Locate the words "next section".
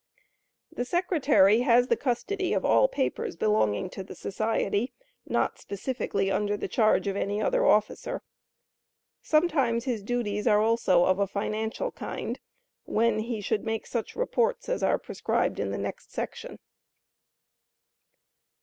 15.77-16.57